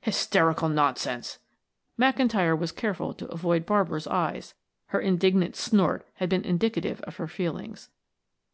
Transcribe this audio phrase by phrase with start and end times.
[0.00, 1.38] "Hysterical nonsense!"
[2.00, 4.54] McIntyre was careful to avoid Barbara's eyes;
[4.86, 7.90] her indignant snort had been indicative of her feelings.